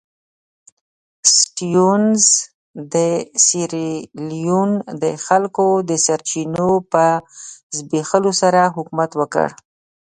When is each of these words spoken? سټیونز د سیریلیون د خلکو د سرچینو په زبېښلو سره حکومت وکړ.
سټیونز 1.37 2.21
د 2.93 2.95
سیریلیون 3.45 4.71
د 5.03 5.05
خلکو 5.25 5.67
د 5.89 5.91
سرچینو 6.05 6.69
په 6.91 7.05
زبېښلو 7.77 8.31
سره 8.41 8.61
حکومت 8.75 9.11
وکړ. 9.15 9.47